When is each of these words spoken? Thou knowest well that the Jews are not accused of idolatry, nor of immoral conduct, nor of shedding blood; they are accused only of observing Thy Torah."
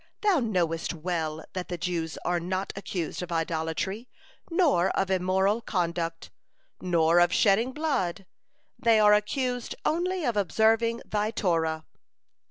Thou 0.21 0.39
knowest 0.39 0.95
well 0.95 1.45
that 1.53 1.67
the 1.67 1.77
Jews 1.77 2.17
are 2.25 2.39
not 2.39 2.73
accused 2.75 3.21
of 3.21 3.31
idolatry, 3.31 4.09
nor 4.49 4.89
of 4.97 5.11
immoral 5.11 5.61
conduct, 5.61 6.31
nor 6.81 7.19
of 7.19 7.31
shedding 7.31 7.71
blood; 7.71 8.25
they 8.79 8.99
are 8.99 9.13
accused 9.13 9.75
only 9.85 10.25
of 10.25 10.35
observing 10.35 11.03
Thy 11.05 11.29
Torah." 11.29 11.85